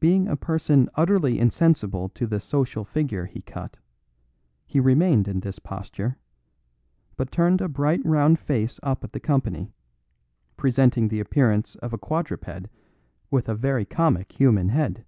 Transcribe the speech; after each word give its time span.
Being 0.00 0.26
a 0.26 0.34
person 0.36 0.88
utterly 0.96 1.38
insensible 1.38 2.08
to 2.08 2.26
the 2.26 2.40
social 2.40 2.84
figure 2.84 3.26
he 3.26 3.40
cut, 3.40 3.76
he 4.66 4.80
remained 4.80 5.28
in 5.28 5.38
this 5.38 5.60
posture, 5.60 6.18
but 7.16 7.30
turned 7.30 7.60
a 7.60 7.68
bright 7.68 8.04
round 8.04 8.40
face 8.40 8.80
up 8.82 9.04
at 9.04 9.12
the 9.12 9.20
company, 9.20 9.72
presenting 10.56 11.06
the 11.06 11.20
appearance 11.20 11.76
of 11.76 11.92
a 11.92 11.98
quadruped 11.98 12.66
with 13.30 13.48
a 13.48 13.54
very 13.54 13.84
comic 13.84 14.40
human 14.40 14.70
head. 14.70 15.04